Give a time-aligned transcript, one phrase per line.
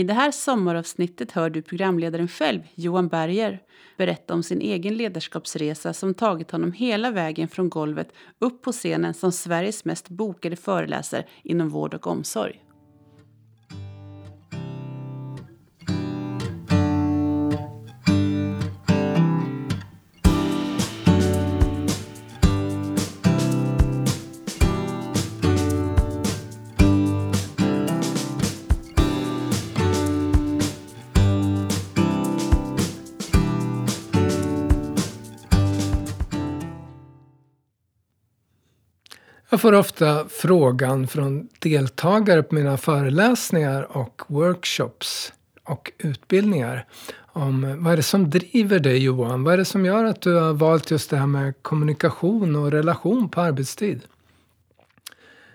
[0.00, 3.62] I det här sommaravsnittet hör du programledaren själv, Johan Berger,
[3.96, 9.14] berätta om sin egen ledarskapsresa som tagit honom hela vägen från golvet upp på scenen
[9.14, 12.60] som Sveriges mest bokade föreläsare inom vård och omsorg.
[39.52, 45.32] Jag får ofta frågan från deltagare på mina föreläsningar och workshops
[45.64, 46.86] och utbildningar
[47.32, 49.44] om vad är det som driver dig Johan?
[49.44, 52.70] Vad är det som gör att du har valt just det här med kommunikation och
[52.70, 54.00] relation på arbetstid?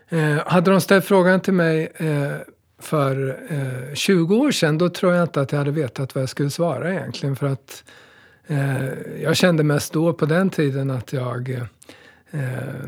[0.10, 2.38] Eh, hade de ställt frågan till mig eh,
[2.80, 6.30] för eh, 20 år sedan då tror jag inte att jag hade vetat vad jag
[6.30, 7.36] skulle svara egentligen.
[7.36, 7.84] För att
[8.48, 8.86] eh,
[9.22, 12.86] jag kände mest då på den tiden att jag eh, eh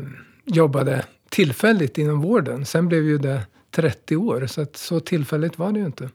[0.48, 2.64] jobbade tillfälligt inom vården.
[2.64, 6.10] Sen blev ju det 30 år, så att så tillfälligt var det ju inte.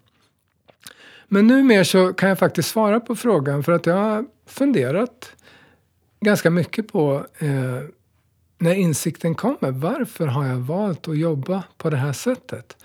[1.28, 5.32] Men numera så kan jag faktiskt svara på frågan för att jag har funderat
[6.20, 7.82] ganska mycket på eh,
[8.58, 9.72] när insikten kommer.
[9.72, 12.78] Varför har jag valt att jobba på det här sättet?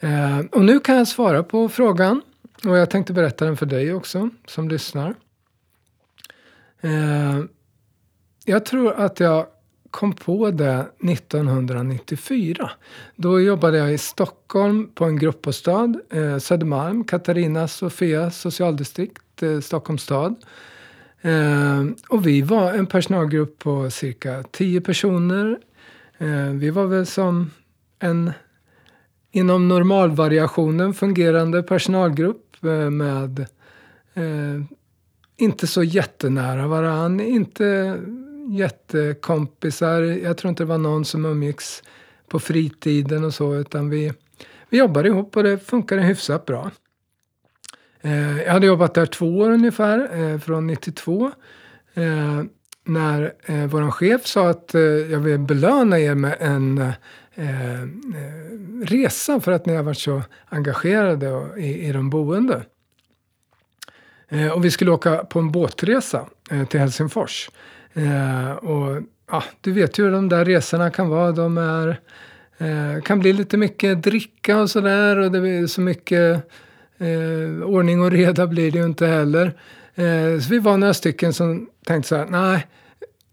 [0.00, 2.22] Eh, och nu kan jag svara på frågan
[2.64, 5.14] och jag tänkte berätta den för dig också som lyssnar.
[6.80, 7.40] Eh,
[8.44, 9.46] jag tror att jag
[9.92, 12.70] kom på det 1994.
[13.16, 20.02] Då jobbade jag i Stockholm på en gruppbostad, eh, Södermalm, Katarina Sofia socialdistrikt, eh, Stockholms
[20.02, 20.34] stad.
[21.20, 25.58] Eh, och vi var en personalgrupp på cirka 10 personer.
[26.18, 27.50] Eh, vi var väl som
[27.98, 28.32] en
[29.32, 33.40] inom normalvariationen fungerande personalgrupp eh, med
[34.14, 34.62] eh,
[35.36, 37.98] inte så jättenära varann, inte
[38.56, 40.02] jättekompisar.
[40.02, 41.82] Jag tror inte det var någon som umgicks
[42.28, 44.12] på fritiden och så, utan vi,
[44.68, 46.70] vi jobbade ihop och det funkade hyfsat bra.
[48.00, 51.32] Eh, jag hade jobbat där två år ungefär, eh, från 92.
[51.94, 52.42] Eh,
[52.84, 56.92] när eh, vår chef sa att eh, jag vill belöna er med en eh,
[57.34, 57.88] eh
[58.84, 62.62] resa för att ni har varit så engagerade i, i de boende.
[64.28, 67.50] Eh, och vi skulle åka på en båtresa eh, till Helsingfors.
[67.94, 71.32] Eh, och ja, du vet ju hur de där resorna kan vara.
[71.32, 72.00] De är,
[72.58, 76.50] eh, kan bli lite mycket dricka och sådär och det blir så mycket
[76.98, 79.46] eh, ordning och reda blir det ju inte heller.
[79.94, 82.66] Eh, så vi var några stycken som tänkte så här, nej,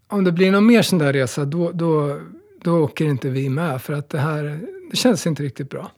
[0.08, 2.20] om det blir någon mer sån där resa då, då,
[2.62, 4.60] då åker inte vi med för att det här
[4.90, 5.90] det känns inte riktigt bra.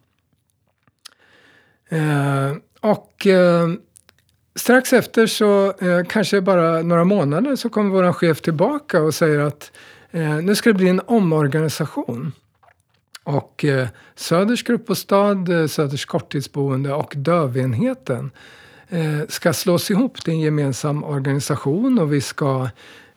[1.88, 3.68] Eh, och eh,
[4.54, 9.38] strax efter så, eh, kanske bara några månader, så kommer vår chef tillbaka och säger
[9.38, 9.72] att
[10.10, 12.32] eh, nu ska det bli en omorganisation.
[13.24, 18.30] Och eh, Söders gruppbostad, eh, Söders korttidsboende och dövenheten
[18.88, 22.68] eh, ska slås ihop till en gemensam organisation och vi ska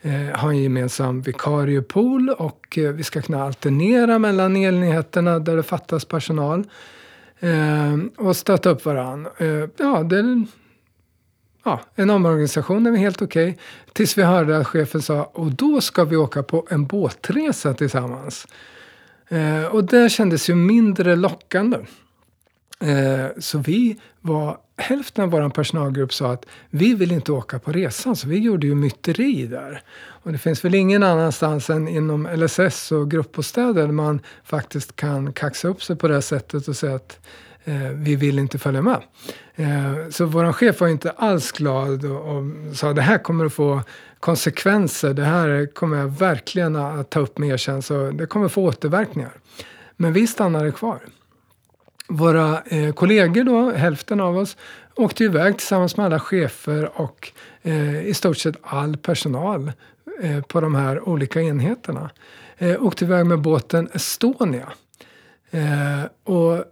[0.02, 5.64] eh, ha en gemensam vikariepool och eh, vi ska kunna alternera mellan enheterna där det
[5.64, 6.64] fattas personal.
[7.40, 9.32] Eh, och stötta upp varandra.
[9.38, 10.46] Eh, ja, det
[11.66, 13.50] ja, en omorganisation är väl helt okej.
[13.50, 13.64] Okay.
[13.94, 18.48] Tills vi hörde att chefen sa, och då ska vi åka på en båtresa tillsammans.
[19.30, 21.78] Eh, och det kändes ju mindre lockande.
[22.80, 27.72] Eh, så vi var, hälften av vår personalgrupp sa att vi vill inte åka på
[27.72, 28.16] resan.
[28.16, 29.82] Så vi gjorde ju myteri där.
[29.98, 35.34] Och det finns väl ingen annanstans än inom LSS och gruppbostäder där man faktiskt kan
[35.34, 37.20] kaxa upp sig på det sättet och säga att
[37.66, 39.02] eh, vi vill inte följa med.
[39.56, 42.44] Eh, så vår chef var inte alls glad och, och
[42.74, 43.82] sa det här kommer att få
[44.20, 45.14] konsekvenser.
[45.14, 47.82] Det här kommer jag verkligen att ta upp med er sen.
[47.82, 49.32] Så det kommer att få återverkningar.
[49.98, 51.00] Men vi stannade kvar.
[52.08, 54.58] Våra eh, kollegor då, hälften av oss,
[54.96, 59.72] åkte iväg tillsammans med alla chefer och eh, i stort sett all personal
[60.22, 62.10] eh, på de här olika enheterna.
[62.58, 64.74] Eh, åkte iväg med båten Estonia.
[65.52, 66.64] Eh, och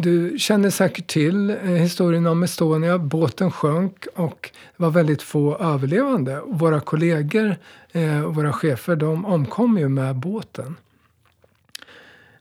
[0.00, 2.98] du känner säkert till eh, historien om Estonia.
[2.98, 6.40] Båten sjönk och det var väldigt få överlevande.
[6.46, 7.56] Våra kollegor
[7.92, 10.76] eh, och våra chefer de omkom ju med båten.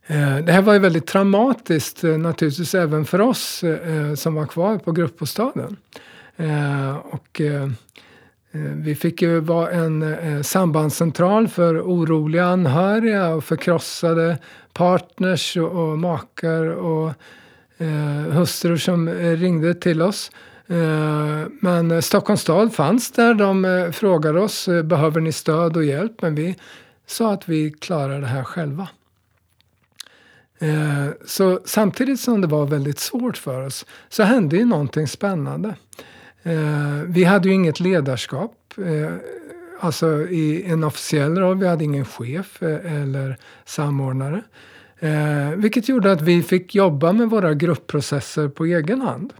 [0.07, 3.63] Eh, det här var ju väldigt traumatiskt naturligtvis även för oss
[4.15, 5.77] som var kvar på gruppbostaden.
[7.03, 7.41] Och
[8.75, 14.37] vi fick ju vara en sambandscentral för oroliga anhöriga och förkrossade
[14.73, 17.13] partners och makar och
[17.79, 20.31] eh, hustrur som eh, ringde till oss.
[20.67, 23.33] Eh, men Stockholms stad fanns där.
[23.33, 26.21] De eh, frågade oss, behöver ni stöd och hjälp?
[26.21, 26.55] Men vi
[27.05, 28.87] sa att vi klarar det här själva.
[31.25, 35.75] Så samtidigt som det var väldigt svårt för oss så hände ju någonting spännande.
[37.05, 38.73] Vi hade ju inget ledarskap
[39.79, 41.57] alltså i en officiell roll.
[41.57, 44.43] Vi hade ingen chef eller samordnare.
[44.99, 49.33] Eh, vilket gjorde att vi fick jobba med våra gruppprocesser på egen hand.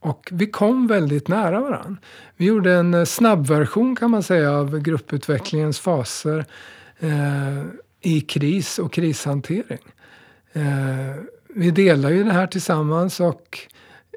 [0.00, 1.96] Och vi kom väldigt nära varandra.
[2.36, 6.44] Vi gjorde en eh, snabbversion kan man säga av grupputvecklingens faser
[6.98, 7.62] eh,
[8.00, 9.78] i kris och krishantering.
[10.52, 11.16] Eh,
[11.48, 13.58] vi delar ju det här tillsammans och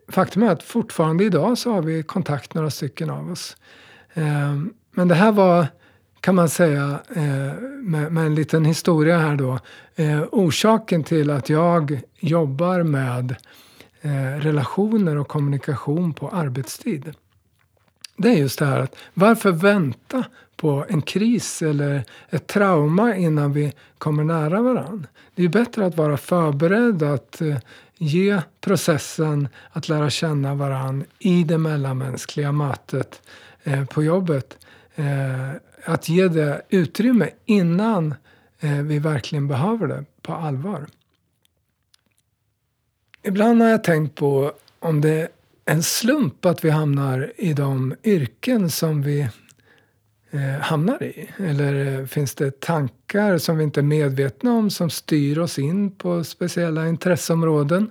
[0.07, 3.57] faktum är att fortfarande idag så har vi kontakt några stycken av oss.
[4.13, 4.55] Eh,
[4.91, 5.67] men det här var,
[6.21, 9.59] kan man säga, eh, med, med, en liten historia här då,
[9.95, 13.35] eh, orsaken till att jag jobbar med
[14.01, 17.13] eh, relationer och kommunikation på arbetstid.
[18.17, 20.23] Det är just det här att varför vänta
[20.55, 25.07] på en kris eller ett trauma innan vi kommer nära varandra.
[25.35, 27.57] Det är bättre att vara förberedd, att eh,
[27.97, 33.21] ge processen att lära känna varandra i det mellanmänskliga mötet
[33.63, 34.57] eh, på jobbet
[34.95, 35.51] eh,
[35.85, 38.15] att ge det utrymme innan
[38.59, 40.85] eh, vi verkligen behöver det på allvar.
[43.23, 45.27] Ibland har jag tänkt på om det är
[45.65, 49.27] en slump att vi hamnar i de yrken som vi
[50.31, 51.29] eh, hamnar i.
[51.37, 55.91] Eller eh, finns det tankar som vi inte är medvetna om som styr oss in
[55.91, 57.89] på speciella intresseområden?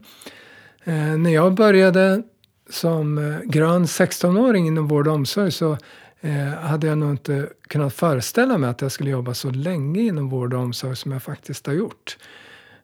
[1.19, 2.23] När jag började
[2.71, 5.79] som grön 16-åring inom vård och omsorg så
[6.27, 10.29] eh, hade jag nog inte kunnat föreställa mig att jag skulle jobba så länge inom
[10.29, 12.19] vård och omsorg som jag faktiskt har gjort.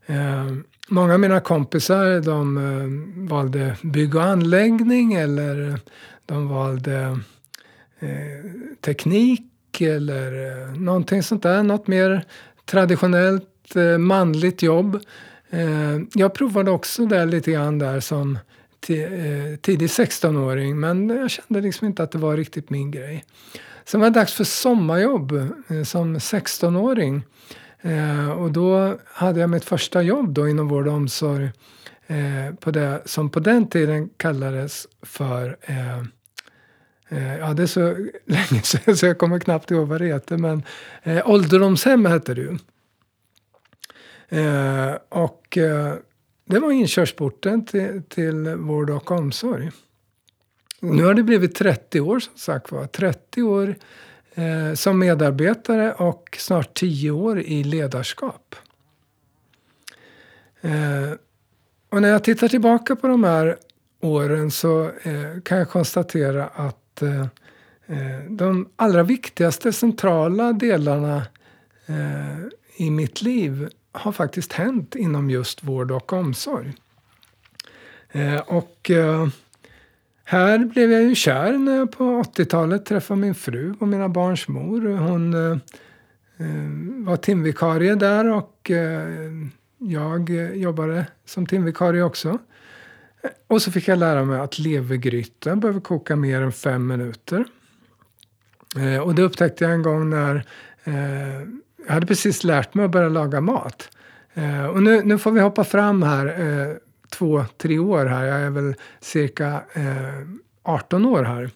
[0.06, 0.46] Eh,
[0.88, 5.78] många av mina kompisar de eh, valde bygg och anläggning eller
[6.26, 7.18] de valde
[7.98, 8.50] eh,
[8.80, 11.62] teknik eller eh, någonting sånt där.
[11.62, 12.24] Något mer
[12.64, 15.00] traditionellt eh, manligt jobb.
[15.50, 18.38] Eh, jag provade också det lite grann där som
[18.90, 23.24] Eh, tidig 16-åring men jag kände liksom inte att det var riktigt min grej.
[23.84, 27.22] Sen var det dags för sommarjobb eh, som 16-åring.
[27.80, 31.50] Eh, och då hade jag mitt första jobb då inom vård och omsorg
[32.60, 35.56] på det som på den tiden kallades för
[37.38, 37.80] Ja, det är så
[38.26, 40.36] länge sedan så jag kommer knappt ihåg vad det heter.
[40.36, 40.62] Men
[41.02, 42.58] eh, ålderdomshem hette det ju.
[44.32, 45.94] Eh, och eh,
[46.52, 49.70] det var inkörsporten till, till vård och omsorg.
[50.80, 52.86] Nu har det blivit 30 år som sagt var.
[52.86, 53.76] 30 år
[54.34, 58.54] eh, som medarbetare och snart 10 år i ledarskap.
[60.60, 61.12] Eh,
[61.88, 63.56] och när jag tittar tillbaka på de här
[64.00, 67.20] åren så eh, kan jag konstatera att eh,
[67.86, 71.16] eh de allra viktigaste centrala delarna
[71.86, 72.38] eh,
[72.76, 76.72] i mitt liv har faktiskt hänt inom just vård och omsorg.
[78.12, 79.28] Eh, och eh,
[80.24, 84.48] här blev jag ju kär när jag på 80-talet träffade min fru och mina barns
[84.48, 84.96] mor.
[84.96, 85.58] Hon eh,
[86.38, 89.32] eh var timvikarie där och eh,
[89.78, 92.38] jag jobbade som timvikarie också.
[93.46, 97.44] Och så fick jag lära mig att levergryta behöver koka mer än fem minuter.
[98.76, 100.46] Eh, och det upptäckte jag en gång när
[101.86, 103.88] jag hade precis lärt mig att börja laga mat.
[104.34, 106.76] Eh, och nu, nu får vi hoppa fram här eh,
[107.10, 108.24] två, tre år här.
[108.24, 110.26] Jag är väl cirka eh,
[110.62, 111.50] 18 år här.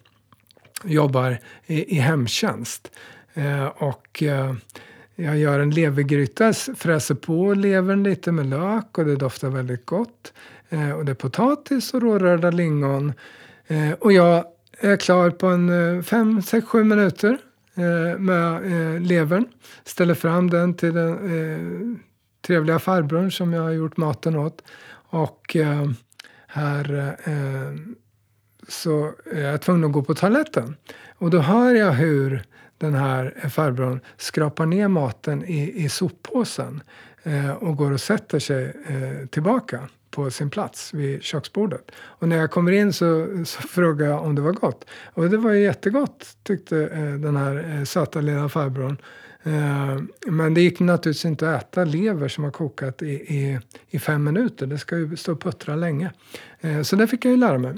[0.83, 2.91] Jobbar i, i hemtjänst.
[3.33, 4.53] Eh, och eh,
[5.15, 10.33] jag gör en levergryta, fräser på levern lite med lök och det doftar väldigt gott.
[10.69, 13.13] Eh, och det är potatis och rårörda lingon.
[13.67, 14.45] Eh, och jag
[14.79, 17.37] är klar på en eh, 5–7 minuter
[17.77, 19.45] Eh, med eh, levern.
[19.83, 21.99] Ställer fram den till den eh,
[22.47, 24.63] trevliga farbrorn som jag har gjort maten åt.
[25.09, 25.55] Och
[26.47, 27.15] här
[28.67, 30.75] så är jag tvungen att gå på toaletten.
[31.17, 32.43] Och då hör jag hur
[32.77, 36.83] den här farbrorn skrapar ner maten i, i soppåsen
[37.23, 41.91] eh, och går och sätter sig eh, tillbaka på sin plats vid köksbordet.
[41.97, 44.85] Och när jag kommer in så, så frågar jag om det var gott.
[45.13, 48.97] Och det var ju jättegott tyckte eh, den här eh, söta lilla farbrorn.
[49.43, 53.59] Eh, men det gick naturligtvis inte att äta lever som har kokat i, i,
[53.89, 54.67] i fem minuter.
[54.67, 56.11] Det ska ju stå och puttra länge.
[56.61, 57.73] Eh, så det fick jag ju lära mig.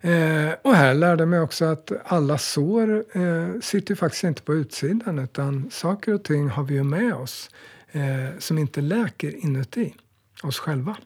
[0.00, 4.54] Eh, och här lärde jag mig också att alla sår eh, sitter faktiskt inte på
[4.54, 7.50] utsidan utan saker och ting har vi ju med oss
[7.92, 9.94] eh, som inte läker inuti
[10.44, 10.96] oss själva.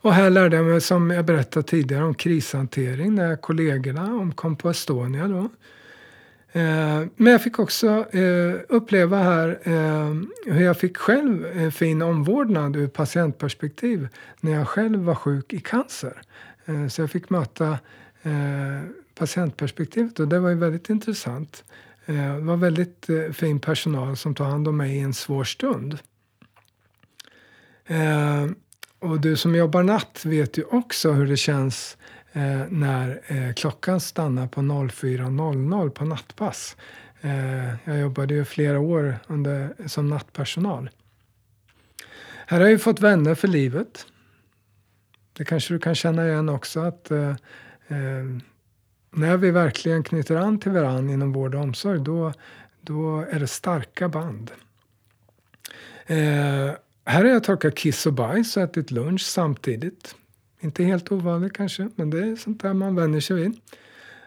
[0.00, 4.70] Och här lärde jag mig, som jag berättade tidigare, om krishantering när kollegorna omkom på
[4.70, 5.28] Estonia.
[5.28, 5.48] Då.
[6.52, 10.14] Eh, men jag fick också eh, uppleva här eh,
[10.54, 14.08] hur jag fick själv fin omvårdnad ur patientperspektiv
[14.40, 16.22] när jag själv var sjuk i cancer.
[16.68, 17.78] Eh, så jag fick möta
[18.22, 18.82] eh,
[19.14, 21.64] patientperspektivet och det var ju väldigt intressant.
[22.06, 25.98] Eh, det var väldigt fin personal som tog hand om mig i en svår stund.
[27.88, 28.46] Eh,
[28.98, 31.96] och du som jobbar natt vet ju också hur det känns
[32.32, 36.76] eh, när eh, klockan stannar på 04.00 på nattpass.
[37.20, 40.90] Eh, jag jobbade ju flera år under, som nattpersonal.
[42.46, 44.06] Här har jag fått vänner för livet.
[45.32, 47.30] Det kanske du kan känna igen också att eh,
[47.88, 48.24] eh,
[49.10, 52.32] när vi verkligen knyter an till varandra inom vård och omsorg då,
[52.80, 54.50] då är det starka band.
[56.06, 56.70] Eh,
[57.08, 60.14] här har jag torkat kiss och bajs och ätit lunch samtidigt.
[60.60, 63.60] Inte helt ovanligt kanske, men det är sånt där man vänjer sig vid.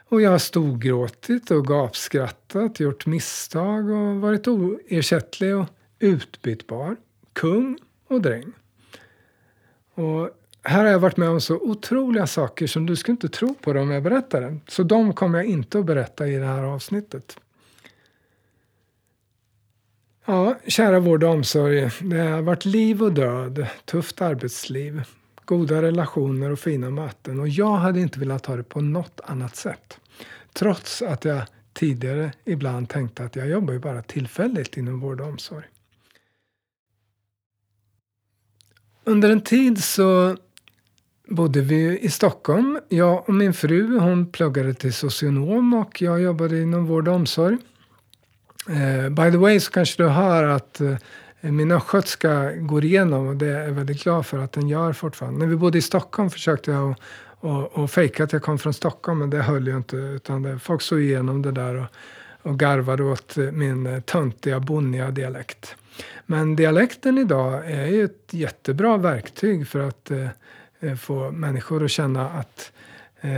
[0.07, 5.65] Och jag har storgråtit och gapskrattat, gjort misstag och varit oersättlig och
[5.99, 6.95] utbytbar.
[7.33, 8.51] Kung och dräng.
[9.93, 10.29] Och
[10.63, 13.71] här har jag varit med om så otroliga saker som du skulle inte tro på
[13.71, 14.57] om jag berättade.
[14.67, 17.37] Så de kommer jag inte att berätta i det här avsnittet.
[20.25, 21.89] Ja, kära vård och omsorg.
[22.01, 25.03] Det har varit liv och död, tufft arbetsliv,
[25.45, 27.39] goda relationer och fina möten.
[27.39, 29.99] Och jag hade inte velat ha det på något annat sätt.
[30.53, 31.41] Trots att jag
[31.73, 35.65] tidigare ibland tänkte att jag jobbar ju bara tillfälligt inom vård och omsorg.
[39.03, 40.37] Under en tid så
[41.27, 42.79] bodde vi i Stockholm.
[42.89, 47.57] Jag och min fru hon pluggade till socionom och jag jobbade inom vård och omsorg.
[48.69, 50.95] Eh, by the way så kanske du hör att eh,
[51.41, 55.39] min östgötska går igenom och det är jag väldigt glad för att den gör fortfarande.
[55.39, 56.97] När vi bodde i Stockholm försökte jag att
[57.41, 59.95] och, och fejka att jag kom från Stockholm men det höll ju inte.
[59.95, 61.87] Utan det, folk såg igenom det där och,
[62.51, 65.75] och garvade åt eh, min töntiga, bonniga dialekt.
[66.25, 72.29] Men dialekten idag är ju ett jättebra verktyg för att eh, få människor att känna
[72.29, 72.71] att
[73.21, 73.31] eh,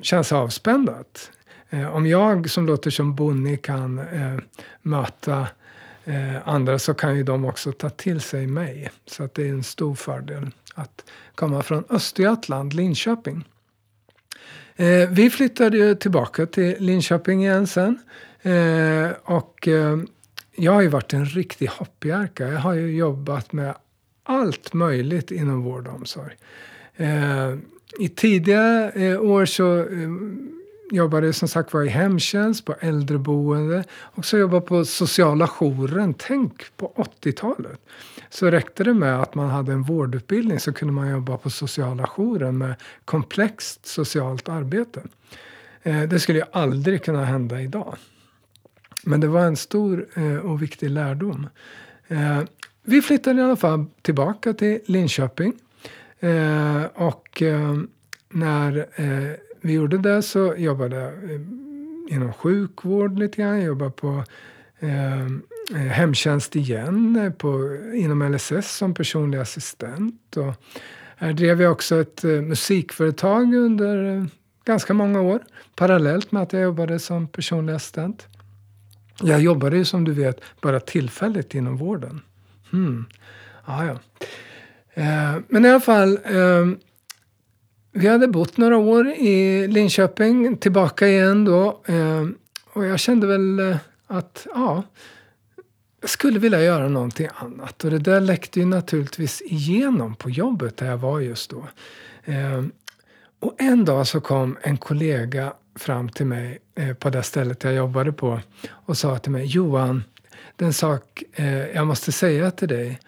[0.00, 0.94] känns avspända.
[1.70, 4.38] Eh, om jag som låter som Bonnie kan eh,
[4.82, 5.48] möta
[6.04, 8.90] eh, andra så kan ju de också ta till sig mig.
[9.06, 13.44] Så att det är en stor fördel att komma från Östergötland, Linköping.
[14.76, 17.98] Eh, vi flyttade ju tillbaka till Linköping igen sen.
[18.42, 19.98] Eh, och eh,
[20.56, 22.48] jag har ju varit en riktig hoppjerka.
[22.48, 23.74] Jag har ju jobbat med
[24.22, 26.36] allt möjligt inom vård och omsorg.
[26.96, 27.54] Eh,
[27.98, 30.08] I tidiga eh, år så eh,
[30.90, 36.14] jobbade som sagt var i hemtjänst, på äldreboende och så jobbade på sociala jouren.
[36.14, 36.92] Tänk på
[37.22, 37.80] 80-talet.
[38.30, 42.06] Så räckte det med att man hade en vårdutbildning så kunde man jobba på sociala
[42.16, 45.02] jouren med komplext socialt arbete.
[45.82, 47.96] Eh, det skulle ju aldrig kunna hända idag.
[49.04, 51.46] Men det var en stor eh, och viktig lärdom.
[52.08, 52.40] Eh,
[52.82, 55.52] vi flyttade i alla fall tillbaka till Linköping.
[56.94, 57.42] Och
[58.28, 58.86] när
[59.60, 61.40] vi gjorde det så jobbade jag eh,
[62.08, 63.56] inom sjukvård lite grann.
[63.56, 64.24] Jag jobbade på
[64.78, 70.36] eh, eh hemtjänst igen eh, på, inom LSS som personlig assistent.
[70.36, 70.54] Och
[71.16, 74.24] här drev jag också ett eh, musikföretag under eh,
[74.64, 75.40] ganska många år
[75.76, 78.26] parallellt med att jag jobbade som personlig assistent.
[79.22, 82.20] Jag jobbade ju som du vet bara tillfälligt inom vården.
[82.70, 83.06] Hmm.
[83.64, 83.98] Ah, ja.
[84.94, 86.18] Eh, men i alla fall
[87.98, 91.80] vi hade bott några år i Linköping, tillbaka igen då.
[91.86, 92.26] Eh,
[92.72, 93.76] och jag kände väl eh,
[94.06, 94.82] att, ja,
[96.00, 97.84] jag skulle vilja göra någonting annat.
[97.84, 101.68] Och det där läckte ju naturligtvis igenom på jobbet där jag var just då.
[102.24, 102.64] Eh,
[103.40, 106.58] och en dag så kom en kollega fram till mig
[106.98, 108.40] på det stället jag jobbade på
[108.70, 110.04] och sa till mig, Johan,
[110.56, 111.22] det är en sak
[111.74, 113.00] jag måste säga till dig.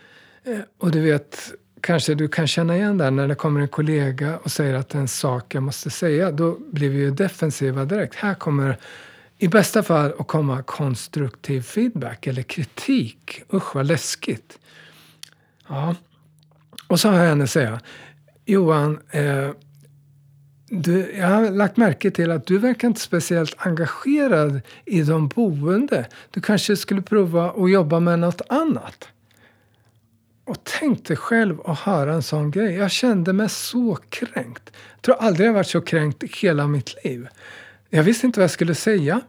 [0.79, 4.51] Och du vet, kanske du kan känna igen där när det kommer en kollega och
[4.51, 6.31] säger att det är en sak jag måste säga.
[6.33, 8.15] Då blir vi ju defensiva direkt.
[8.15, 8.79] Här kommer
[9.39, 13.43] i bästa fall att komma konstruktiv feedback eller kritik.
[13.53, 14.59] Usch vad läskigt.
[15.69, 15.95] Ja.
[16.89, 17.81] Och så har jag henne säga.
[18.45, 19.51] Johan, eh,
[20.71, 26.07] du, jag har lagt märke till att du verkar inte speciellt engagerad i de boende.
[26.31, 29.09] Du kanske skulle prova att jobba med något annat.
[30.51, 32.75] Och tänk dig själv att höra en sån grej.
[32.75, 34.71] Jag kände mig så kränkt.
[34.95, 37.29] Jag tror aldrig jag varit så kränkt i hela mitt liv.
[37.91, 39.21] Jag visste inte vad jag skulle säga.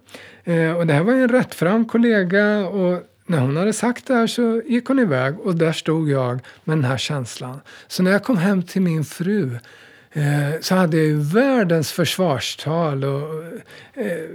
[0.44, 4.28] Eh, och det här var en rättfram kollega och när hon hade sagt det här
[4.28, 7.62] så gick hon iväg och där stod jag med den här känslan.
[7.88, 9.60] Så när jag kom hem till min fru
[10.12, 13.44] eh, så hade jag ju världens försvarstal och
[13.94, 14.30] eh,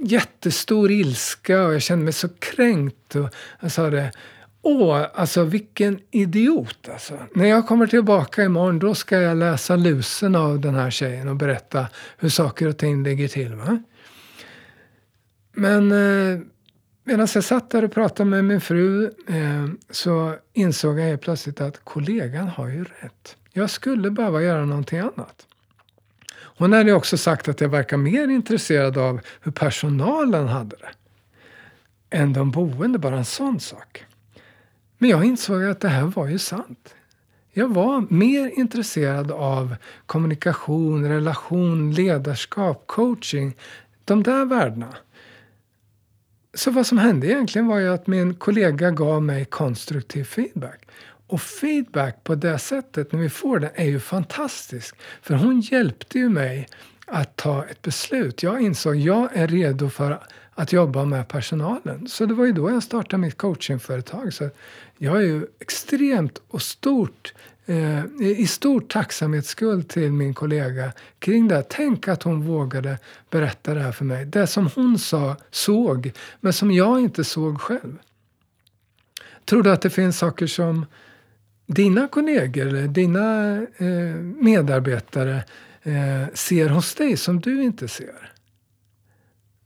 [0.00, 3.16] jättestor ilska och jag kände mig så kränkt.
[3.16, 4.12] Och jag sa det,
[4.66, 7.18] Åh, alltså vilken idiot alltså.
[7.34, 11.36] När jag kommer tillbaka imorgon då ska jag läsa lusen av den här tjejen och
[11.36, 11.86] berätta
[12.18, 13.54] hur saker och ting ligger till.
[13.54, 13.82] Va?
[15.52, 16.40] Men eh,
[17.04, 21.60] medan jag satt där och pratade med min fru eh, så insåg jag helt plötsligt
[21.60, 23.36] att kollegan har ju rätt.
[23.52, 25.46] Jag skulle behöva göra någonting annat.
[26.36, 30.88] Hon hade också sagt att jag verkar mer intresserad av hur personalen hade det
[32.16, 34.04] än de boende, bara en sån sak.
[35.04, 36.94] Men jag insåg att det här var ju sant.
[37.52, 43.56] Jag var mer intresserad av kommunikation, relation, ledarskap, coaching.
[44.04, 44.94] De där värdena.
[46.54, 50.86] Så vad som hände egentligen var ju att min kollega gav mig konstruktiv feedback.
[51.26, 54.96] Och feedback på det sättet, när vi får den, är ju fantastisk.
[55.22, 56.68] För hon hjälpte ju mig
[57.06, 58.42] att ta ett beslut.
[58.42, 60.20] Jag insåg att jag är redo för
[60.54, 62.08] att jobba med personalen.
[62.08, 64.32] Så det var ju då jag startade mitt coachingföretag.
[64.32, 64.50] Så
[64.98, 67.34] jag är ju extremt och stort
[67.66, 71.64] eh, i stor tacksamhetsskuld till min kollega kring det.
[71.68, 72.98] Tänk att hon vågade
[73.30, 74.24] berätta det här för mig.
[74.26, 77.98] Det som hon sa, såg, men som jag inte såg själv.
[79.44, 80.86] Tror du att det finns saker som
[81.66, 85.44] dina kollegor eller dina eh, medarbetare
[85.84, 88.32] eh, ser hos dig som du inte ser?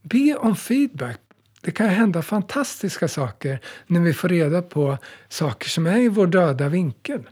[0.02, 1.20] Be om feedback.
[1.60, 4.98] Det kan hända fantastiska saker när vi får reda på
[5.28, 7.28] saker som är i vår döda vinkel.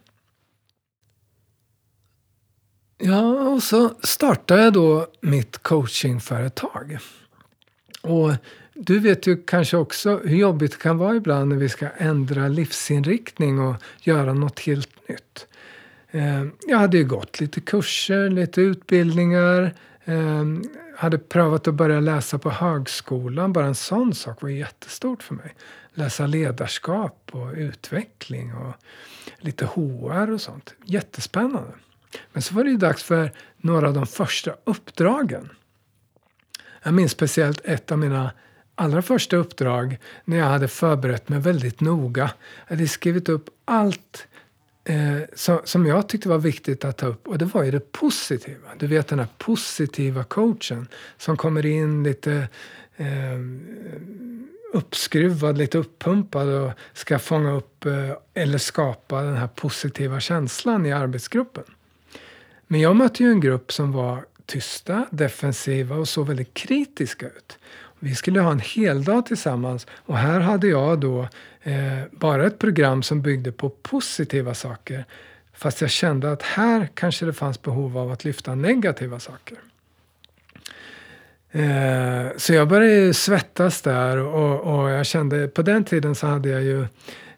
[2.98, 6.98] Ja, och så startade jag då mitt coachingföretag.
[8.02, 8.32] Och
[8.74, 12.48] du vet ju kanske också hur jobbigt det kan vara ibland när vi ska ändra
[12.48, 15.46] livsinriktning och göra något helt nytt.
[16.10, 19.74] Eh, jag hade ju gått lite kurser, lite utbildningar.
[20.04, 20.62] Jag
[20.96, 23.52] hade prövat att börja läsa på högskolan.
[23.52, 25.54] Bara en sån sak var jättestort för mig.
[25.94, 28.74] Läsa ledarskap och utveckling och
[29.38, 30.74] lite HR och sånt.
[30.84, 31.72] Jättespännande.
[32.32, 35.48] Men så var det ju dags för några av de första uppdragen.
[36.82, 38.30] Jag minns speciellt ett av mina
[38.74, 42.30] allra första uppdrag när jag hade förberett mig väldigt noga.
[42.68, 44.26] Jag hade skrivit upp allt
[44.86, 47.28] eh, som, som jag tyckte var viktigt att ta upp.
[47.28, 48.68] Och det var ju det positiva.
[48.78, 52.48] Du vet den här positiva coachen som kommer in lite
[52.96, 53.38] eh,
[54.72, 60.92] uppskruvad, lite uppumpad och ska fånga upp eh, eller skapa den här positiva känslan i
[60.92, 61.64] arbetsgruppen.
[62.66, 67.58] Men jag mötte ju en grupp som var tysta, defensiva och såg väldigt kritiska ut.
[68.06, 71.28] Vi skulle ha en hel dag tillsammans och här hade jag då
[71.62, 75.04] eh, bara ett program som byggde på positiva saker.
[75.52, 79.58] Fast jag kände att här kanske det fanns behov av att lyfta negativa saker.
[81.50, 86.48] Eh, så jag började svettas där och, och, jag kände, på den tiden så hade
[86.48, 86.86] jag ju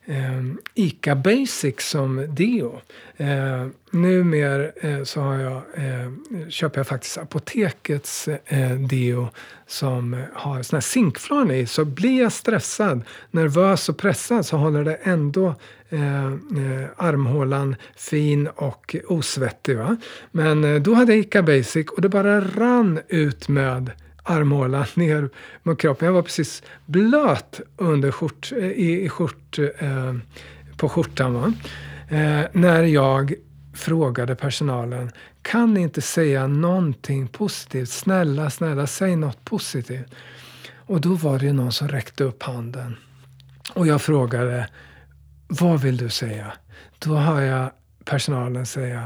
[0.09, 0.42] eh,
[0.75, 2.81] ICA Basic som deo.
[3.16, 9.29] Eh, Numer eh, så har jag, eh, köper jag faktiskt Apotekets eh, deo
[9.66, 11.66] som har sån här zinkflarn i.
[11.66, 15.55] Så blir jag stressad, nervös och pressad så håller det ändå
[15.90, 19.77] ehm, eh armhålan fin och osvettig.
[19.77, 19.97] Va?
[20.31, 23.90] Men eh, då hade jag ICA Basic och det bara rann ut med
[24.29, 25.31] armhålan ner
[25.62, 26.07] mot kroppen.
[26.07, 30.14] Jag var precis blöt under skjort, eh, i, i skjort, eh,
[30.77, 31.35] på skjortan.
[31.35, 31.53] Va?
[32.09, 33.35] Eh, när jag
[33.75, 35.11] frågade personalen,
[35.43, 37.88] kan ni inte säga någonting positivt?
[37.88, 40.07] Snälla, snälla, säg något positivt.
[40.77, 42.97] Och då var det någon som räckte upp handen.
[43.75, 44.69] Och jag frågade,
[45.49, 46.53] vad vill du säga?
[46.99, 47.71] Då hör jag
[48.05, 49.05] personalen säga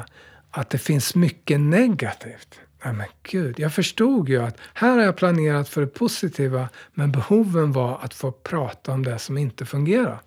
[0.51, 2.61] att det finns mycket negativt.
[2.85, 7.13] Nej men gud, jag förstod ju att här har jag planerat för det positiva men
[7.13, 10.21] behoven var att få prata om det som inte fungerar.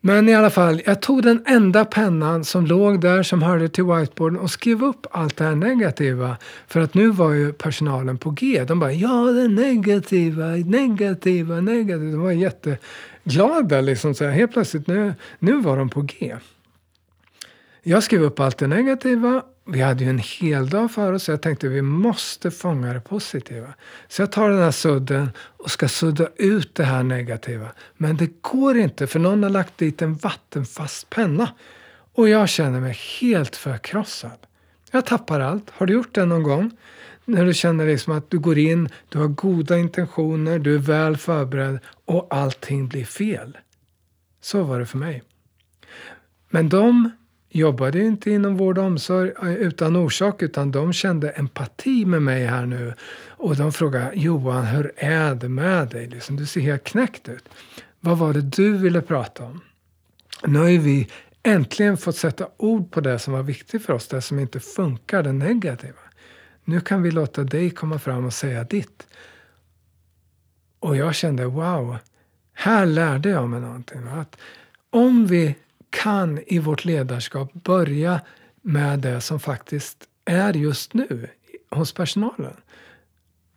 [0.00, 3.84] Men i alla fall, jag tog den enda pennan som låg där som hörde till
[3.84, 6.36] whiteboarden och skrev upp allt det här negativa.
[6.66, 8.64] För att nu var ju personalen på G.
[8.64, 12.10] De bara ja, det negativa, negativa, negativa.
[12.10, 14.14] De var jätteglada liksom.
[14.14, 16.36] Så helt plötsligt, nu, nu var de på G.
[17.82, 19.42] Jag skrev upp allt det negativa.
[19.64, 23.00] Vi hade ju en hel dag för oss så jag tänkte vi måste fånga det
[23.00, 23.74] positiva.
[24.08, 27.68] Så jag tar den här sudden och ska sudda ut det här negativa.
[27.96, 31.50] Men det går inte för någon har lagt dit en vattenfast penna.
[32.14, 34.38] Och jag känner mig helt förkrossad.
[34.90, 35.70] Jag tappar allt.
[35.70, 36.70] Har du gjort det någon gång?
[37.24, 41.16] När du känner liksom att du går in, du har goda intentioner, du är väl
[41.16, 43.58] förberedd och allting blir fel.
[44.40, 45.22] Så var det för mig.
[46.50, 47.10] Men de
[47.50, 52.46] jobbade inte inom vård och omsorg eh, utan orsak utan de kände empati med mig
[52.46, 52.94] här nu.
[53.28, 56.06] Och de frågade Johan, hur är det med dig?
[56.06, 57.48] Liksom, du ser helt knäckt ut.
[58.00, 59.60] Vad var det du ville prata om?
[60.46, 61.08] Nu har vi
[61.42, 65.22] äntligen fått sätta ord på det som var viktigt för oss, det som inte funkar,
[65.22, 65.98] det negativa.
[66.64, 69.06] Nu kan vi låta dig komma fram och säga ditt.
[70.80, 71.96] Och jag kände, wow,
[72.52, 74.08] här lärde jag mig någonting.
[74.08, 74.36] Att
[74.90, 75.54] om vi
[75.90, 78.20] kan i vårt ledarskap börja
[78.62, 81.28] med det som faktiskt är just nu
[81.70, 82.56] hos personalen.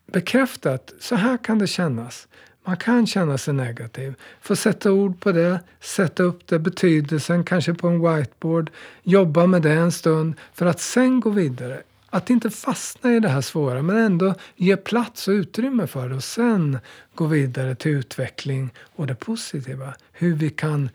[0.05, 2.27] Bekräfta att så här kan det kännas.
[2.63, 4.13] Man kan känna sig negativ.
[4.41, 8.71] Få sätta ord på det, sätta upp det, betydelsen, kanske på en whiteboard.
[9.03, 11.81] Jobba med det en stund för att sen gå vidare.
[12.09, 16.15] Att inte fastna i det här svåra men ändå ge plats och utrymme för det
[16.15, 16.77] och sen
[17.15, 19.93] gå vidare till utveckling och det positiva.
[20.11, 20.89] Hur vi kan,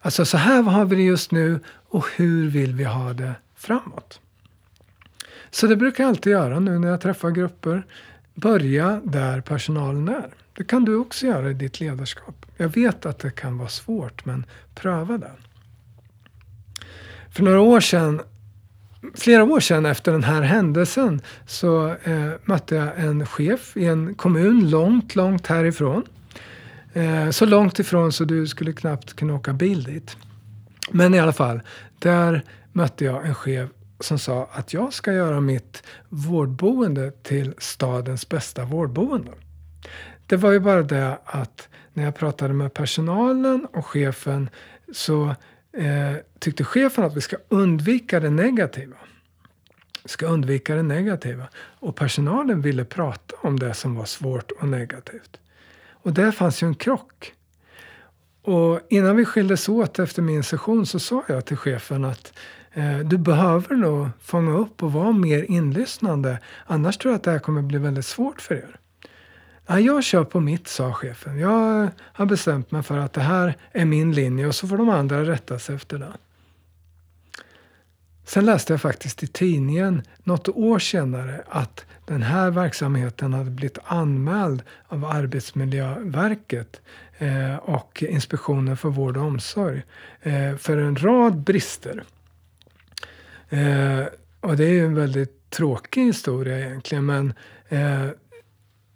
[0.00, 4.20] alltså så här har vi det just nu och hur vill vi ha det framåt?
[5.50, 7.86] Så det brukar jag alltid göra nu när jag träffar grupper.
[8.34, 10.30] Börja där personalen är.
[10.56, 12.46] Det kan du också göra i ditt ledarskap.
[12.56, 15.32] Jag vet att det kan vara svårt, men pröva det.
[17.30, 18.20] För några år sedan,
[19.14, 24.14] flera år sedan efter den här händelsen så eh, mötte jag en chef i en
[24.14, 26.04] kommun långt, långt härifrån.
[26.92, 30.16] Eh, så långt ifrån så du skulle knappt kunna åka bil dit.
[30.90, 31.60] Men i alla fall,
[31.98, 38.28] där mötte jag en chef som sa att jag ska göra mitt vårdboende till stadens
[38.28, 39.32] bästa vårdboende.
[40.26, 44.50] Det var ju bara det att när jag pratade med personalen och chefen
[44.92, 45.34] så
[45.72, 48.96] eh, tyckte chefen att vi ska undvika det negativa.
[50.02, 51.48] Vi ska undvika det negativa.
[51.56, 55.40] Och personalen ville prata om det som var svårt och negativt.
[56.02, 57.32] Och där fanns ju en krock.
[58.42, 62.32] Och innan vi skildes åt efter min session så sa jag till chefen att
[62.72, 66.38] eh, du behöver nog fånga upp och vara mer inlyssnande.
[66.66, 68.76] Annars tror jag att det här kommer bli väldigt svårt för er.
[69.66, 71.38] Ja, jag kör på mitt, sa chefen.
[71.38, 74.88] Jag har bestämt mig för att det här är min linje och så får de
[74.88, 76.12] andra rätta sig efter det.
[78.30, 83.78] Sen läste jag faktiskt i tidningen något år senare att den här verksamheten hade blivit
[83.84, 86.80] anmäld av Arbetsmiljöverket
[87.18, 89.82] eh, och Inspektionen för vård och omsorg
[90.22, 92.04] eh, för en rad brister.
[93.48, 94.04] Eh,
[94.40, 97.34] och det är ju en väldigt tråkig historia egentligen men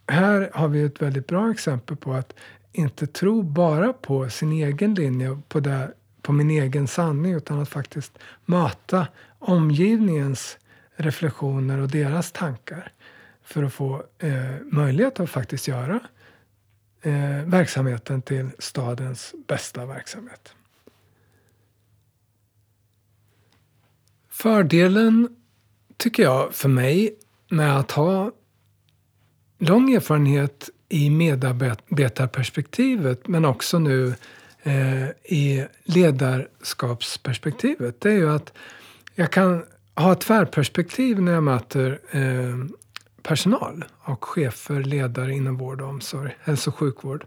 [0.06, 2.32] här har vi ett väldigt bra exempel på att
[2.72, 5.92] inte tro bara på sin egen linje, på, det,
[6.24, 9.06] på min egen sanning, utan att faktiskt möta
[9.38, 10.58] omgivningens
[10.96, 12.92] reflektioner och deras tankar
[13.44, 16.00] för att få eh, möjlighet att faktiskt göra
[17.02, 20.54] eh, verksamheten till stadens bästa verksamhet.
[24.30, 25.28] Fördelen,
[25.96, 28.32] tycker jag, för mig med att ha
[29.58, 34.14] lång erfarenhet i medarbetarperspektivet men också nu
[34.64, 38.00] eh, i ledarskapsperspektivet.
[38.00, 38.52] Det är ju att
[39.14, 42.56] jag kan ha ett tvärperspektiv när jag möter eh,
[43.22, 47.26] personal och chefer, ledare inom vård och omsorg, hälso och sjukvård.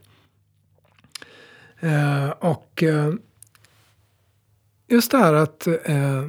[1.80, 3.14] Eh, och eh,
[4.88, 6.26] just det här att eh,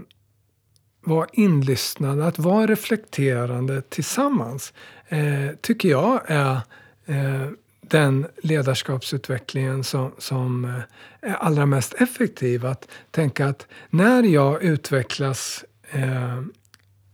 [1.01, 4.73] vara inlyssnande, att vara reflekterande tillsammans
[5.09, 6.61] eh, tycker jag är
[7.07, 7.49] eh,
[7.91, 12.67] den ledarskapsutvecklingen som, som eh, är allra mest effektiv.
[12.67, 16.43] Att tänka att när jag utvecklas eh,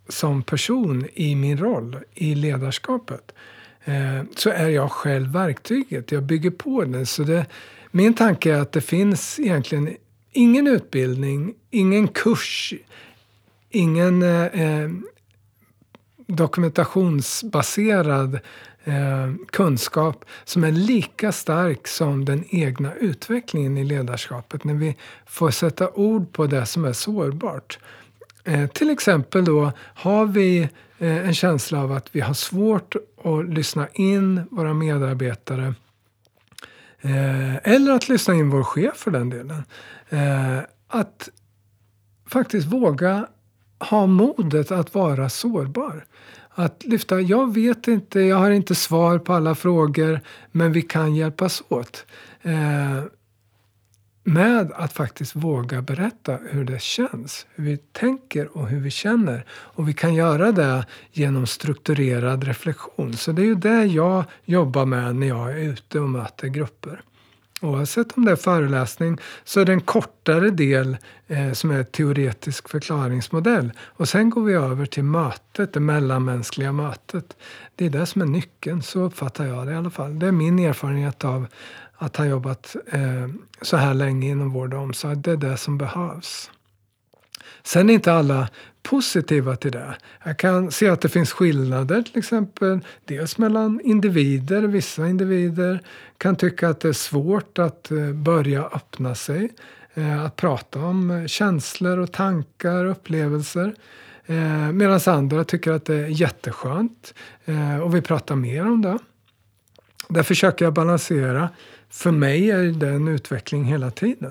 [0.08, 3.32] som person i min roll i ledarskapet
[3.84, 6.12] eh, så är jag själv verktyget.
[6.12, 7.06] Jag bygger på det.
[7.06, 7.46] Så det,
[7.90, 9.96] min tanke är att det finns egentligen
[10.32, 12.74] ingen utbildning, ingen kurs,
[13.70, 14.90] ingen eh, eh
[16.26, 18.40] dokumentationsbaserad
[18.84, 24.64] eh, kunskap som är lika stark som den egna utvecklingen i ledarskapet.
[24.64, 27.78] När vi får sätta ord på det som är sårbart.
[28.44, 33.48] Eh, till exempel då har vi eh, en känsla av att vi har svårt att
[33.48, 35.74] lyssna in våra medarbetare
[37.00, 39.62] eh, eller att lyssna in vår chef för den delen.
[40.08, 40.58] Eh,
[40.88, 41.28] att
[42.26, 43.26] faktiskt våga
[43.90, 46.04] ha modet att vara sårbar.
[46.50, 50.20] Att lyfta, jag vet inte, jag har inte svar på alla frågor,
[50.52, 52.06] men vi kan hjälpas åt.
[52.42, 53.04] Eh,
[54.24, 59.44] med att faktiskt våga berätta hur det känns, hur vi tänker och hur vi känner.
[59.50, 63.12] Och vi kan göra det genom strukturerad reflektion.
[63.12, 67.00] Så det är ju det jag jobbar med när jag är ute och möter grupper.
[67.64, 70.96] Oavsett om det är föreläsning så är det en kortare del
[71.26, 73.72] eh, som är teoretisk förklaringsmodell.
[73.80, 77.36] Och sen går vi över till mötet, det mellanmänskliga mötet.
[77.74, 80.18] Det är det som är nyckeln, så uppfattar jag det i alla fall.
[80.18, 81.46] Det är min erfarenhet av
[81.96, 83.28] att ha jobbat eh,
[83.62, 85.16] så här länge inom vård och omsorg.
[85.16, 86.50] Det är det som behövs.
[87.62, 88.48] Sen är inte alla
[88.82, 89.96] positiva till det.
[90.24, 92.80] Jag kan se att det finns skillnader till exempel.
[93.04, 94.62] Dels mellan individer.
[94.62, 95.82] Vissa individer
[96.18, 99.50] kan tycka att det är svårt att eh, börja öppna sig.
[99.94, 103.74] Eh, att prata om eh, känslor och tankar och upplevelser.
[104.72, 107.14] Medan andra tycker att det är jätteskönt
[107.82, 108.98] och vill prata mer om det.
[110.08, 111.48] Där försöker jag balansera.
[111.90, 114.30] För mig är det en utveckling hela tiden.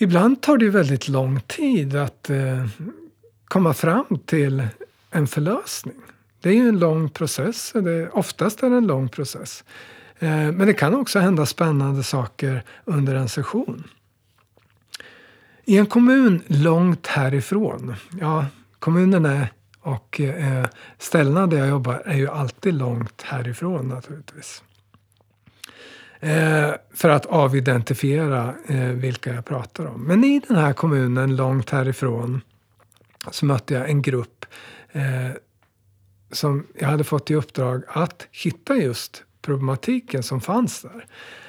[0.00, 2.66] Ibland tar det väldigt lång tid att eh,
[3.44, 4.68] komma fram till
[5.10, 5.96] en förlösning.
[6.40, 7.72] Det är ju en lång process.
[7.74, 9.64] Det, oftast är det en lång process.
[10.18, 13.84] Eh, men det kan också hända spännande saker under en session.
[15.64, 18.46] I en kommun långt härifrån, ja
[18.78, 19.48] kommunerna
[19.80, 20.66] och eh,
[20.98, 24.62] ställena där jag jobbar är ju alltid långt härifrån naturligtvis.
[26.20, 30.02] Eh, för att avidentifiera eh, vilka jag pratar om.
[30.04, 32.40] Men i den här kommunen långt härifrån
[33.30, 34.46] så mötte jag en grupp
[34.92, 35.02] eh,
[36.32, 41.06] som jag hade fått i uppdrag att hitta just problematiken som fanns där.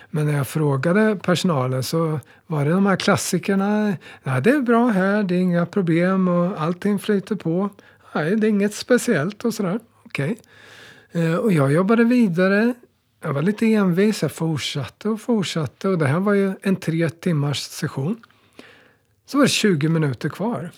[0.10, 3.98] Men när jag frågade personalen så var det de här klassikerna.
[4.24, 7.70] Ja, det är bra här, det är inga problem och allting flyter på.
[8.16, 9.80] Nej, det är inget speciellt och sådär.
[10.06, 10.38] Okej.
[11.10, 11.36] Okay.
[11.36, 12.74] Och jag jobbade vidare
[13.22, 14.22] jag var lite envis.
[14.22, 15.90] Jag fortsatte och fortsatte.
[15.90, 18.24] Och det här var ju en tre timmars session.
[19.26, 20.72] Så var det 20 minuter kvar.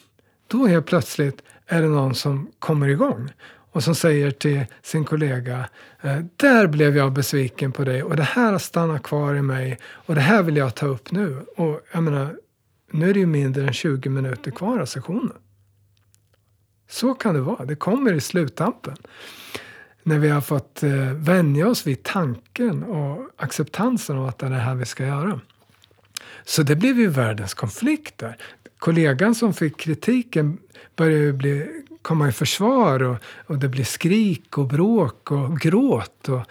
[0.48, 3.30] Då helt plötsligt är det någon som kommer igång
[3.72, 5.70] och som säger till sin kollega
[6.02, 9.80] eh, Där blev jag besviken på dig och det här har stannat kvar i mig
[9.84, 11.46] och det här vill jag ta upp nu.
[11.58, 12.38] Och jag menar,
[12.92, 15.38] nu är det ju mindre än 20 minuter kvar av sessionen.
[16.90, 17.66] Så kan det vara.
[17.66, 18.96] Det kommer i sluttampen
[20.04, 24.50] när vi har fått eh, vänja oss vid tanken och acceptansen av att det är
[24.50, 25.40] det här vi ska göra.
[26.44, 28.24] Så det blev ju världens konflikt.
[28.78, 30.58] Kollegan som fick kritiken
[30.96, 31.68] började bli,
[32.02, 36.30] komma i försvar och, och det blev skrik och bråk och gråt.
[36.30, 36.42] Och,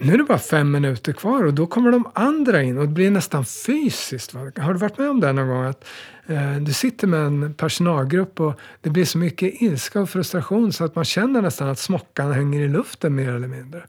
[0.00, 2.92] nu är det bara fem minuter kvar och då kommer de andra in och det
[2.92, 4.34] blir nästan fysiskt.
[4.34, 4.40] Va?
[4.56, 5.64] Har du varit med om det någon gång?
[5.64, 5.84] Att
[6.26, 10.84] eh, Du sitter med en personalgrupp och det blir så mycket ilska och frustration så
[10.84, 13.82] att man känner nästan att smockan hänger i luften mer eller mindre.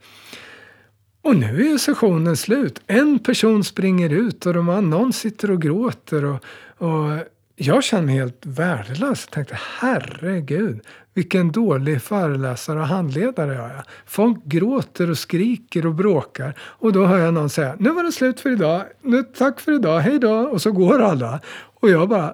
[1.22, 2.82] Och nu är ju sessionen slut.
[2.88, 6.26] En person springer ut och de, någon sitter och gråter.
[6.26, 6.40] Och,
[6.78, 7.20] och
[7.62, 9.22] jag kände mig helt värdelös.
[9.26, 10.82] Jag tänkte herregud,
[11.14, 13.84] vilken dålig föreläsare och handledare jag är.
[14.06, 16.60] Folk gråter och skriker och bråkar.
[16.62, 18.84] Och då hör jag någon säga, nu var det slut för idag.
[19.02, 20.34] Nu, tack för idag, hej då.
[20.34, 21.40] Och så går alla.
[21.54, 22.34] Och jag bara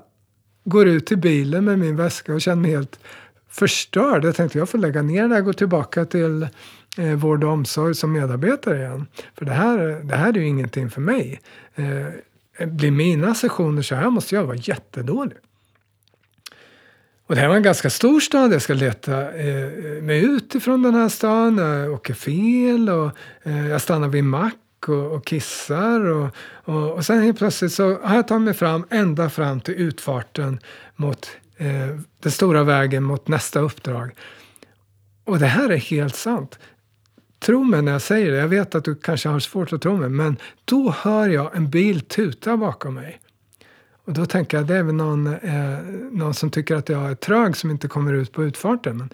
[0.66, 3.00] går ut till bilen med min väska och känner mig helt
[3.50, 4.26] förstörd.
[4.26, 6.48] Jag tänkte jag får lägga ner det och gå tillbaka till
[6.98, 9.08] eh, vård och omsorg som medarbetare igen.
[9.38, 11.42] För det här, det här är ju ingenting för mig.
[11.76, 12.08] Eh,
[12.66, 15.38] blir mina sessioner så här måste jag vara jättedålig.
[17.28, 18.54] Och det här var en ganska stor stad.
[18.54, 21.58] Jag ska leta eh, mig ut ifrån den här stan.
[21.58, 23.12] Jag åker fel och
[23.44, 24.56] eh, jag stannar vid mack
[24.88, 26.00] och, och kissar.
[26.00, 29.74] Och, och, och sen helt plötsligt så har jag tagit mig fram ända fram till
[29.74, 30.60] utfarten
[30.96, 34.12] mot eh, den stora vägen mot nästa uppdrag.
[35.26, 36.60] Och det här är helt sant
[37.40, 38.38] tro mig när jag säger det.
[38.38, 40.10] Jag vet att du kanske har svårt att tro mig.
[40.10, 43.20] Men då hör jag en bil tuta bakom mig.
[44.06, 45.80] Och då tänker jag det är väl någon, eh,
[46.12, 48.98] någon som tycker att jag är trög som inte kommer ut på utfarten.
[48.98, 49.10] Men,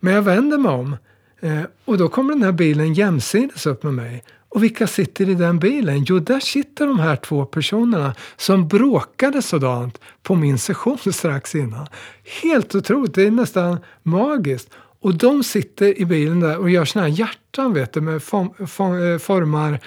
[0.00, 0.96] men jag vänder mig om
[1.40, 4.24] eh, och då kommer den här bilen jämsides upp med mig.
[4.54, 6.04] Och vilka sitter i den bilen?
[6.04, 11.86] Jo, där sitter de här två personerna som bråkade sådant på min session strax innan.
[12.42, 14.70] Helt otroligt, det är nästan magiskt.
[15.04, 18.66] Och de sitter i bilen där och gör såna här hjärtan, vet du, med form,
[18.66, 19.80] form, eh, formar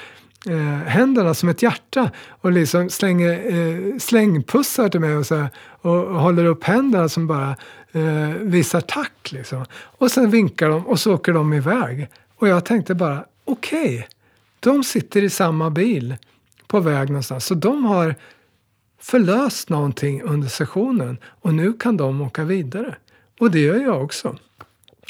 [0.46, 5.50] eh, händerna som ett hjärta och liksom slänger eh, slängpussar till mig och, så här,
[5.82, 7.56] och, och håller upp händerna som bara
[7.92, 9.32] eh, visar tack.
[9.32, 9.66] Liksom.
[9.74, 12.08] Och sen vinkar de och så åker de iväg.
[12.36, 14.04] Och jag tänkte bara, okej, okay,
[14.60, 16.16] de sitter i samma bil
[16.68, 17.46] på väg någonstans.
[17.46, 18.16] Så de har
[19.02, 22.96] förlöst någonting under sessionen och nu kan de åka vidare.
[23.40, 24.38] Och det gör jag också.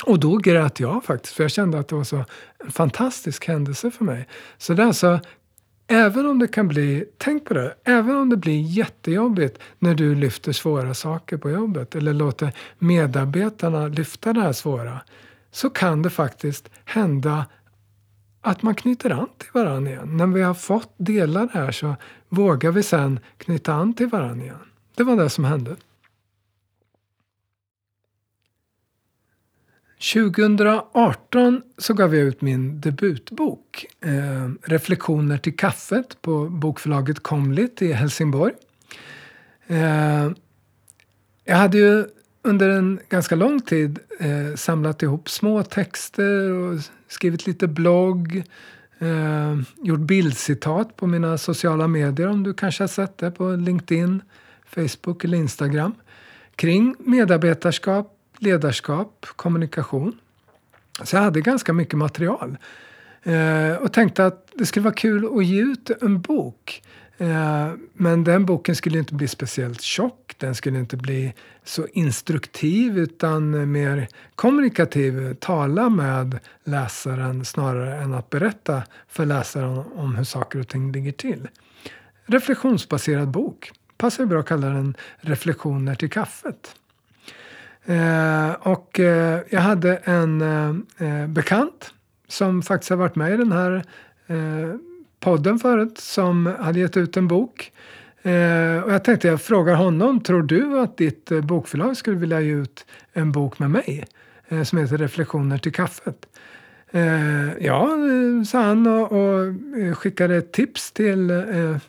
[0.04, 2.24] Och då grät jag faktiskt, för jag kände att det var så
[2.64, 4.28] en fantastisk händelse för mig.
[4.58, 5.20] Så det är alltså
[5.90, 10.14] Även om det kan bli, tänk på det, även om det blir jättejobbigt när du
[10.14, 15.00] lyfter svåra saker på jobbet eller låter medarbetarna lyfta det här svåra,
[15.50, 17.46] så kan det faktiskt hända
[18.40, 20.16] att man knyter an till varandra igen.
[20.16, 21.96] När vi har fått dela det här så
[22.28, 24.58] vågar vi sen knyta an till varandra igen.
[24.94, 25.76] Det var det som hände.
[29.98, 37.92] 2018 så gav jag ut min debutbok eh, Reflektioner till kaffet på bokförlaget Komlit i
[37.92, 38.52] Helsingborg.
[39.66, 40.30] Eh,
[41.44, 42.04] jag hade ju
[42.42, 48.42] under en ganska lång tid eh, samlat ihop små texter och skrivit lite blogg.
[48.98, 54.22] Eh, gjort bildcitat på mina sociala medier om du kanske har sett det på LinkedIn,
[54.66, 55.94] Facebook eller Instagram.
[56.56, 60.18] Kring medarbetarskap, ledarskap, kommunikation.
[61.02, 62.56] Så jag hade ganska mycket material.
[63.22, 66.82] Eh, och tänkte att det skulle vara kul att ge ut en bok.
[67.18, 70.34] Eh, men den boken skulle inte bli speciellt tjock.
[70.38, 75.34] Den skulle inte bli så instruktiv utan mer kommunikativ.
[75.34, 81.12] Tala med läsaren snarare än att berätta för läsaren om hur saker och ting ligger
[81.12, 81.48] till.
[82.26, 83.72] Reflektionsbaserad bok.
[83.96, 86.74] Passar bra att kalla den Reflektioner till kaffet.
[87.88, 90.68] Eh, och eh, jag hade en eh,
[91.08, 91.92] eh, bekant
[92.28, 93.84] som faktiskt har varit med i den här
[94.26, 94.74] eh,
[95.20, 97.72] podden förut som hade gett ut en bok.
[98.22, 102.52] Eh, och jag tänkte jag frågar honom, tror du att ditt bokförlag skulle vilja ge
[102.52, 104.04] ut en bok med mig
[104.64, 106.26] som heter Reflektioner till kaffet?
[107.58, 107.88] ja,
[108.46, 109.54] sa han och, och
[109.98, 111.28] skickade ett tips till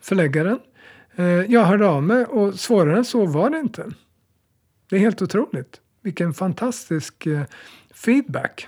[0.02, 0.60] förläggaren.
[1.48, 3.86] jag hörde av mig och svårare än så var det inte.
[4.90, 7.44] Det är helt otroligt vilken fantastisk eh,
[7.94, 8.68] feedback.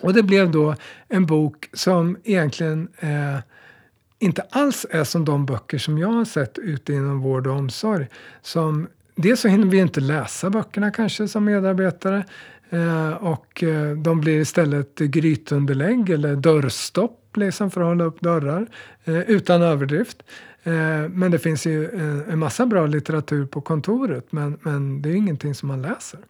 [0.00, 0.74] Och det blev då
[1.08, 3.38] en bok som egentligen eh,
[4.18, 8.06] inte alls är som de böcker som jag har sett ute inom vård och omsorg.
[8.42, 12.24] Som, dels så hinner vi inte läsa böckerna kanske som medarbetare
[12.70, 18.66] eh, och eh, de blir istället grytunderlägg eller dörrstopp liksom för att hålla upp dörrar
[19.04, 20.22] eh, utan överdrift.
[20.66, 25.08] Eh, men det finns ju eh, en massa bra litteratur på kontoret men, men det
[25.08, 26.20] är ingenting som man läser.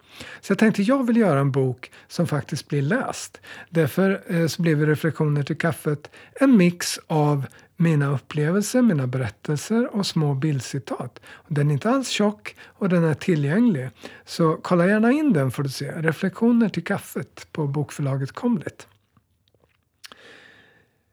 [0.40, 3.40] Så jag tänkte jag vill göra en bok som faktiskt blir läst.
[3.70, 10.06] Därför eh, så blev Reflektioner till kaffet en mix av mina upplevelser, mina berättelser och
[10.06, 11.20] små bildcitat.
[11.48, 13.90] Den är inte alls tjock och den är tillgänglig.
[14.24, 15.92] Så kolla gärna in den får du se.
[15.92, 18.86] Reflektioner till kaffet på bokförlaget Komlet.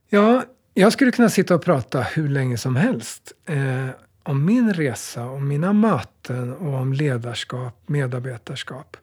[0.10, 3.88] Ja, jag skulle kunna sitta och prata hur länge som helst eh,
[4.24, 8.98] om min resa, om mina möten och om ledarskap, medarbetarskap.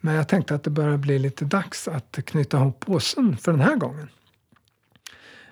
[0.00, 3.60] Men jag tänkte att det börjar bli lite dags att knyta ihop påsen för den
[3.60, 4.08] här gången.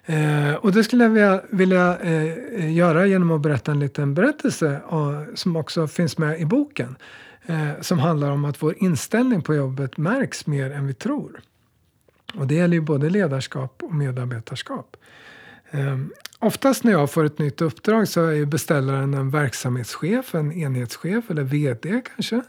[0.05, 4.81] Eh, och det skulle jag vilja, vilja eh, göra genom att berätta en liten berättelse
[4.93, 6.97] eh, som också finns med i boken.
[7.47, 11.41] Eh, som handlar om att vår inställning på jobbet märks mer än vi tror.
[12.35, 14.97] Och det gäller ju både ledarskap och medarbetarskap.
[15.73, 21.31] Um, oftast när jag får ett nytt uppdrag så är beställaren en verksamhetschef, en enhetschef
[21.31, 22.43] eller VD kanske.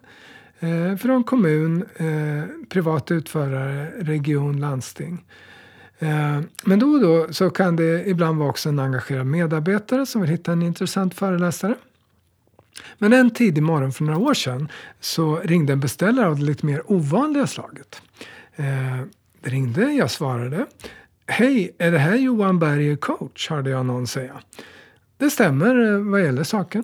[0.59, 5.25] Ehm, från kommun, ehm, privat utförare, region, landsting.
[6.63, 10.29] Men då och då så kan det ibland vara också en engagerad medarbetare som vill
[10.29, 11.75] hitta en intressant föreläsare.
[12.97, 14.67] Men en tidig morgon för några år sedan
[14.99, 18.01] så ringde en beställare av det lite mer ovanliga slaget.
[19.41, 20.65] Det ringde, jag svarade.
[21.31, 23.49] Hej, är det här Johan Berger coach?
[23.49, 24.41] hörde jag någon säga.
[25.17, 26.83] Det stämmer eh, vad gäller saken.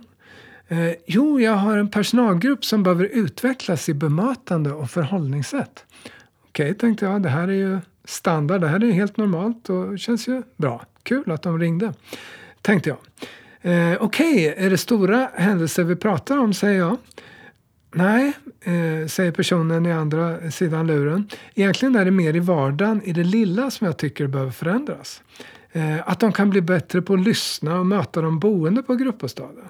[0.68, 5.86] Eh, jo, jag har en personalgrupp som behöver utvecklas i bemötande och förhållningssätt.
[6.48, 10.28] Okej, tänkte jag, det här är ju standard, det här är helt normalt och känns
[10.28, 10.86] ju bra.
[11.04, 11.94] Kul att de ringde,
[12.62, 12.98] tänkte jag.
[13.62, 16.98] Eh, Okej, är det stora händelser vi pratar om, säger jag.
[17.98, 21.30] Nej, eh, säger personen i andra sidan luren.
[21.56, 25.22] Egentligen är det mer i vardagen, i det lilla, som jag tycker behöver förändras.
[25.72, 29.70] Eh, att de kan bli bättre på att lyssna och möta de boende på gruppbostaden.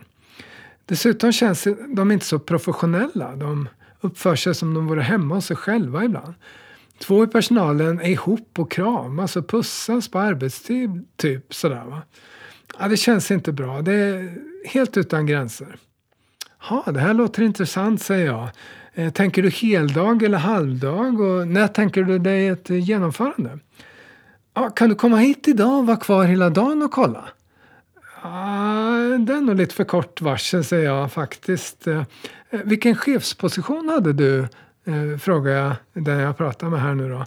[0.86, 3.36] Dessutom känns de inte så professionella.
[3.36, 3.70] De
[4.02, 6.34] uppför sig som om de vore hemma hos sig själva ibland.
[7.00, 11.84] Två i personalen är ihop och kramas och pussas på arbetstid, typ sådär.
[11.86, 12.02] Va?
[12.80, 13.82] Ja, det känns inte bra.
[13.82, 15.78] Det är helt utan gränser.
[16.70, 18.50] Ja, det här låter intressant, säger jag.
[18.94, 21.22] Eh, tänker du heldag eller halvdag?
[21.22, 23.60] Och när tänker du dig ett genomförande?
[24.54, 27.24] Ja, kan du komma hit idag och vara kvar hela dagen och kolla?
[28.24, 28.30] Ja,
[29.20, 31.88] det är nog lite för kort varsel, säger jag faktiskt.
[31.88, 32.04] Eh,
[32.50, 34.40] vilken chefsposition hade du?
[34.86, 37.26] Eh, frågar jag den jag pratar med här nu då.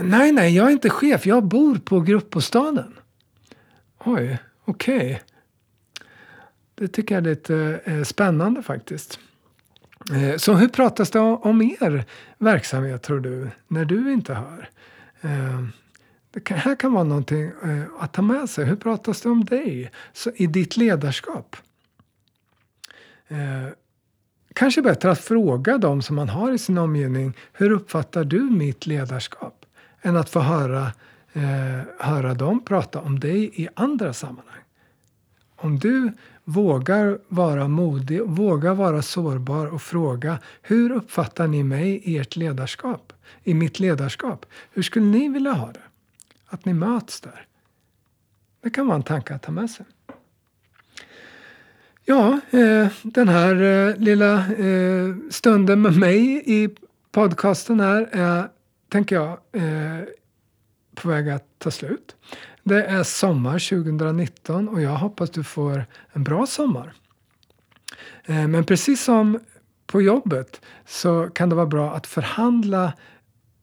[0.00, 1.26] Nej, nej, jag är inte chef.
[1.26, 2.94] Jag bor på gruppbostaden.
[4.04, 4.38] Oj, okej.
[4.64, 4.96] Okej.
[4.96, 5.18] Okay.
[6.80, 9.18] Det tycker jag är lite eh, spännande faktiskt.
[10.12, 12.04] Eh, så hur pratas det om er
[12.38, 14.68] verksamhet tror du, när du inte hör?
[15.20, 15.64] Eh,
[16.30, 17.50] det här kan vara någonting
[17.98, 18.64] att ta med sig.
[18.64, 19.90] Hur pratas det om dig
[20.34, 21.56] i ditt ledarskap?
[24.54, 27.36] Kanske bättre att fråga dem som man har i sin omgivning.
[27.52, 29.66] Hur uppfattar du mitt ledarskap?
[30.02, 30.92] Än att få höra,
[31.98, 34.59] höra dem prata om dig i andra sammanhang.
[35.62, 36.12] Om du
[36.44, 43.12] vågar vara modig, vågar vara sårbar och fråga hur uppfattar ni mig i ert ledarskap?
[43.42, 44.46] I mitt ledarskap?
[44.72, 45.82] Hur skulle ni vilja ha det?
[46.46, 47.46] Att ni möts där.
[48.62, 49.86] Det kan vara en tanke att ta med sig.
[52.04, 56.68] Ja, eh, den här eh, lilla eh, stunden med mig i
[57.10, 58.48] podcasten här är,
[58.88, 60.04] tänker jag, eh,
[60.94, 62.16] på väg att ta slut.
[62.70, 66.92] Det är sommar 2019 och jag hoppas du får en bra sommar.
[68.24, 69.38] Eh, men precis som
[69.86, 72.92] på jobbet så kan det vara bra att förhandla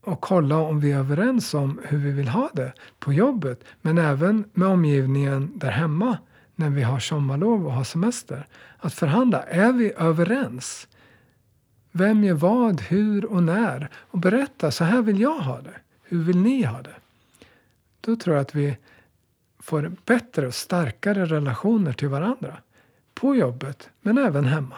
[0.02, 3.64] och kolla om vi är överens om hur vi vill ha det på jobbet.
[3.82, 6.18] Men även med omgivningen där hemma
[6.56, 8.48] när vi har sommarlov och har semester.
[8.78, 9.44] Att förhandla.
[9.44, 10.88] Är vi överens?
[11.92, 13.90] Vem gör vad, hur och när?
[13.96, 15.76] Och berätta, så här vill jag ha det.
[16.04, 16.96] Hur vill ni ha det?
[18.02, 18.78] Då tror jag att vi
[19.68, 22.58] får bättre och starkare relationer till varandra.
[23.14, 24.76] På jobbet, men även hemma.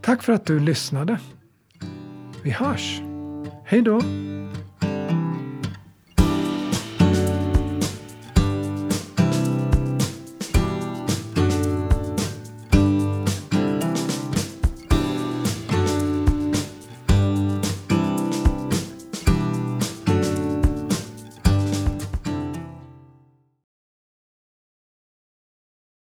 [0.00, 1.20] Tack för att du lyssnade.
[2.42, 3.00] Vi hörs.
[3.64, 4.00] Hej då!